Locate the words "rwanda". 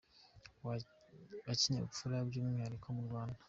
3.07-3.37